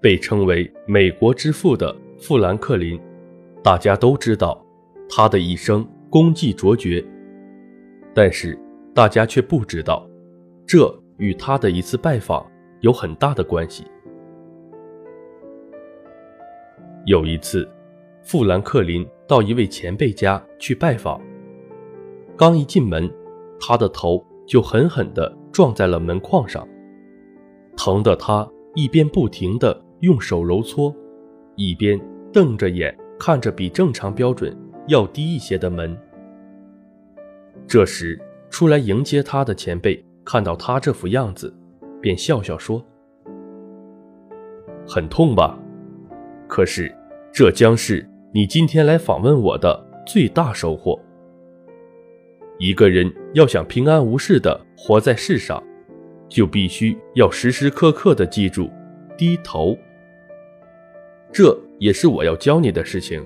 [0.00, 3.00] 被称为“美国之父”的富兰克林，
[3.62, 4.64] 大家都知道
[5.08, 7.04] 他的一生功绩卓绝，
[8.14, 8.58] 但是
[8.94, 10.08] 大家却不知道，
[10.66, 12.46] 这与他的一次拜访
[12.80, 13.84] 有很大的关系。
[17.04, 17.68] 有一次，
[18.22, 21.20] 富兰克林到一位前辈家去拜访，
[22.36, 23.10] 刚一进门，
[23.58, 26.66] 他的头就狠狠地撞在了门框上，
[27.76, 29.84] 疼得他一边不停地。
[30.00, 30.94] 用手揉搓，
[31.56, 32.00] 一边
[32.32, 35.96] 瞪着眼看着比正常标准要低一些的门。
[37.66, 41.52] 这时，出来迎接他的前辈看到他这副样子，
[42.00, 42.84] 便笑笑说
[44.86, 45.58] ：“很痛吧？
[46.46, 46.94] 可是，
[47.32, 50.98] 这将是你今天来访问我的最大收获。
[52.58, 55.62] 一个人要想平安无事的活在世上，
[56.28, 58.70] 就必须要时时刻刻的记住
[59.16, 59.76] 低头。”
[61.32, 63.24] 这也是我要教你的事情，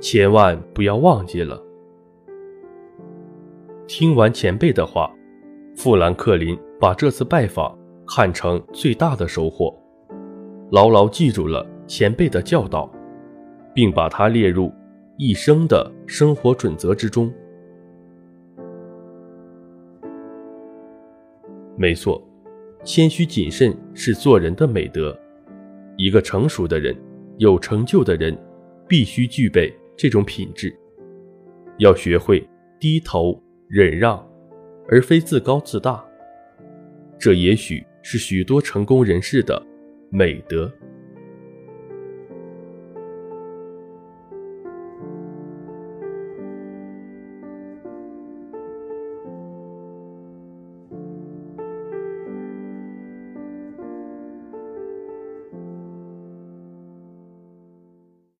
[0.00, 1.60] 千万不要忘记了。
[3.86, 5.12] 听完前辈的话，
[5.74, 9.76] 富兰克林把这次拜访看成最大的收获，
[10.70, 12.90] 牢牢记住了前辈的教导，
[13.74, 14.72] 并把它列入
[15.18, 17.32] 一生的生活准则之中。
[21.76, 22.22] 没错，
[22.84, 25.18] 谦虚谨慎是做人的美德，
[25.96, 26.96] 一个成熟的人。
[27.40, 28.36] 有成就的人
[28.86, 30.70] 必须具备这种品质，
[31.78, 32.46] 要学会
[32.78, 34.22] 低头忍让，
[34.86, 36.04] 而非自高自大。
[37.18, 39.66] 这也许是许多成功人士的
[40.10, 40.70] 美德。